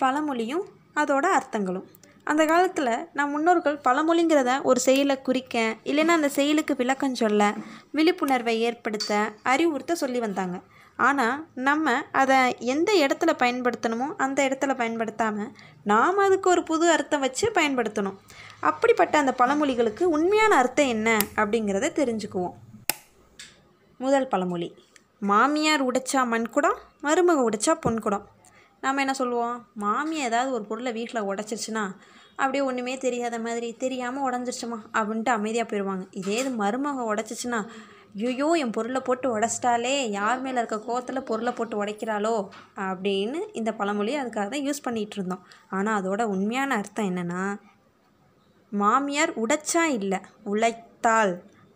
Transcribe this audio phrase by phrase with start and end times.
[0.00, 0.64] பழமொழியும்
[1.00, 1.86] அதோட அர்த்தங்களும்.
[2.30, 5.56] அந்த காலத்தில் நம் முன்னோர்கள் பழமொழிங்கிறத ஒரு செயலை குறிக்க
[5.90, 7.50] இல்லைன்னா அந்த செயலுக்கு விளக்கம் சொல்ல
[7.96, 10.58] விழிப்புணர்வை ஏற்படுத்த அறிவுறுத்த சொல்லி வந்தாங்க.
[11.06, 12.38] ஆனால் நம்ம அதை
[12.74, 15.50] எந்த இடத்துல பயன்படுத்தணுமோ அந்த இடத்துல பயன்படுத்தாமல்
[15.90, 18.16] நாம் அதுக்கு ஒரு புது அர்த்தம் வச்சு பயன்படுத்தணும்.
[18.60, 22.56] அப்படிப்பட்ட அந்த பழமொழிகளுக்கு உண்மையான அர்த்தம் என்ன அப்படிங்கிறத தெரிஞ்சுக்குவோம்.
[24.00, 24.70] முதல் பழமொழி
[25.30, 28.24] மாமியார் உடைச்சா மண்குடம் மருமக உடைச்சா பொன்குடம்.
[28.86, 29.56] நம்ம என்ன சொல்லுவோம்?
[29.82, 31.84] மாமியார் ஏதாவது ஒரு பொருளை வீட்டில் உடச்சிருச்சுன்னா
[32.38, 37.60] அப்படியே ஒன்றுமே தெரியாத மாதிரி தெரியாமல் உடஞ்சிருச்சுமா அப்படின்ட்டு அமைதியாக போயிடுவாங்க இதே இது மருமக உடச்சிச்சுன்னா
[38.26, 42.34] ஐயோ என் பொருளை போட்டு உடச்சிட்டாலே யார் மேலே இருக்க கோத்தில் பொருளை போட்டு உடைக்கிறாளோ
[42.86, 45.42] அப்படின்னு இந்த பழமொழியை அதுக்காக தான் யூஸ் பண்ணிகிட்டு இருந்தோம்.
[45.68, 47.42] ஆனால் அதோட உண்மையான அர்த்தம் என்னென்னா
[48.72, 50.20] மாமியார் உடைச்சா இல்லை
[50.52, 51.34] உழைத்தாள்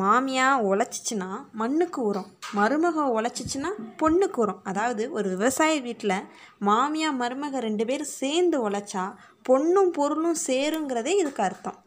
[0.00, 3.70] மாமியா உழைச்சிச்சின்னா மண்ணுக்கு உரம் மருமக உழைச்சிச்சின்னா
[4.02, 4.60] பொண்ணுக்கு உரம்.
[4.64, 6.16] அதாவது ஒரு விவசாய வீட்டில்
[6.60, 9.04] மாமியா மருமக ரெண்டு பேரும் சேர்ந்து உழைச்சா
[9.48, 11.78] பொண்ணும் பொருளும் சேருங்கிறதே இதுக்கு அர்த்தம்.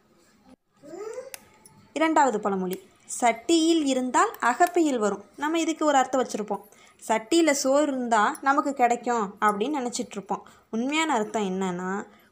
[1.94, 2.78] இரண்டாவது பழமொழி
[3.20, 5.24] சட்டியில் இருந்தால் அகப்பையில் வரும்.
[5.38, 6.64] நம்ம இதுக்கு ஒரு அர்த்தம் வச்சுருப்போம்.
[7.08, 11.92] சட்டியில் சோறு இருந்தால் நமக்கு கிடைக்கும் அப்படின்னு நினச்சிட்ருப்போம் உண்மையான அர்த்தம் என்னன்னா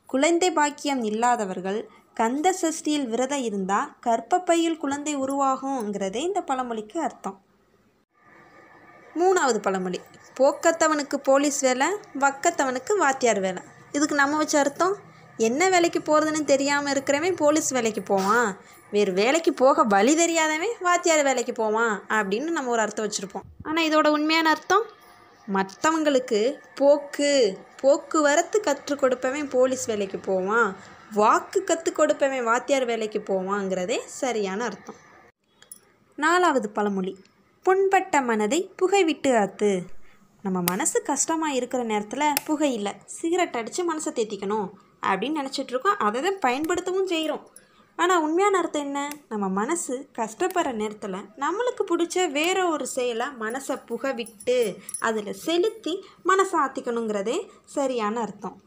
[0.10, 1.80] குழந்தை பாக்கியம் இல்லாதவர்கள்
[2.20, 7.42] கந்த சஷ்டியில் விரதம் இருந்தால் கற்பப்பையில் குழந்தை உருவாகுங்கிறதே இந்த பழமொழிக்கு அர்த்தம்.
[9.16, 10.00] மூணாவது பழமொழி.
[10.40, 11.88] போக்கத்தவனுக்கு போலீஸ் வேலை
[12.20, 13.64] வக்கத்தவனுக்கு வாத்தியார் வேலை.
[13.92, 14.96] இதுக்கு நம்ம வச்ச அர்த்தம்?
[15.38, 18.58] என்ன வேலைக்கு போகிறதுன்னு தெரியாமல் இருக்கிறவன் போலீஸ் வேலைக்கு போவான்.
[18.92, 23.48] வேறு வேலைக்கு போக வழி தெரியாதவன் வாத்தியார் வேலைக்கு போவான் அப்படின்னு நம்ம ஒரு அர்த்தம் வச்சுருப்போம்.
[23.64, 24.86] ஆனால் இதோட உண்மையான அர்த்தம்?
[25.54, 30.76] மற்றவங்களுக்கு போக்கு போக்குவரத்து கற்றுக் கொடுப்பவன் போலீஸ் வேலைக்கு போவான்.
[31.16, 35.00] வாக்கு கற்றுக் கொடுப்பவன் வாத்தியார் வேலைக்கு போவாங்கிறதே சரியான அர்த்தம்.
[36.16, 37.14] நாலாவது பழமொழி
[37.66, 39.70] புண்பட்ட மனதை புகை விட்டு ஆத்து
[40.42, 44.68] நம்ம மனசு கஷ்டமாக இருக்கிற நேரத்தில் புகையில்லை சிகரெட் அடித்து மனசை தேத்திக்கணும்
[45.10, 47.44] அப்படின்னு நினச்சிட்ருக்கோம் அதை தான் பயன்படுத்தவும் செய்கிறோம்
[47.96, 49.02] ஆனால் உண்மையான அர்த்தம் என்ன?
[49.30, 54.58] நம்ம மனசு கஷ்டப்படுற நேரத்தில் நம்மளுக்கு பிடிச்ச வேற ஒரு செயலை மனசை புகை விட்டு
[55.00, 55.96] அதில் செலுத்தி
[56.26, 58.58] மனசை ஆற்றிக்கணுங்கிறதே சரியான அர்த்தம்.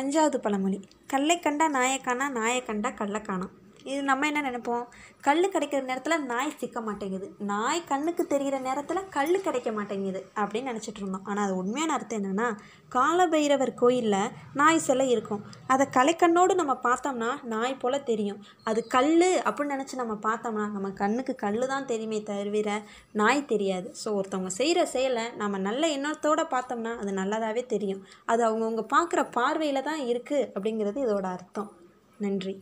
[0.00, 3.20] அஞ்சாவது பழமொழி கல்லை கண்டா நாயை காணா நாயை கண்டா கல்லை
[3.90, 4.84] இது நம்ம என்ன நினைப்போம்?
[5.26, 7.26] கல் கிடைக்கிற நேரத்தில் நாய் சிக்க மாட்டேங்குது.
[7.50, 11.24] நாய் கண்ணுக்கு தெரிகிற நேரத்தில் கல் கிடைக்க மாட்டேங்குது அப்படின்னு நினச்சிட்டு இருந்தோம்.
[11.30, 12.48] ஆனால் அது உண்மையான அர்த்தம் என்னென்னா
[12.96, 15.42] காலபைரவர் கோயிலில் நாய் சிலை இருக்கும்.
[15.74, 18.40] அதை கலைக்கண்ணோடு நம்ம பார்த்தோம்னா நாய் போல் தெரியும்.
[18.70, 19.10] அது கல்
[19.48, 22.78] அப்படின்னு நினச்சி நம்ம பார்த்தோம்னா நம்ம கண்ணுக்கு கல் தான் தெரியுமே தவிர
[23.22, 23.88] நாய் தெரியாது.
[24.02, 28.04] ஸோ ஒருத்தவங்க செய்கிற செயலை நம்ம நல்ல எண்ணத்தோடு பார்த்தோம்னா அது நல்லதாகவே தெரியும்.
[28.32, 31.70] அது அவங்கவுங்க பார்க்குற பார்வையில் தான் இருக்குது அப்படிங்கிறது இதோட அர்த்தம்.
[32.24, 32.54] நன்றி.